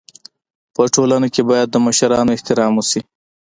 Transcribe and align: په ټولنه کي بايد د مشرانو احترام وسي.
په 0.73 0.81
ټولنه 0.93 1.27
کي 1.33 1.41
بايد 1.49 1.67
د 1.71 1.75
مشرانو 1.85 2.33
احترام 2.35 2.71
وسي. 2.75 3.01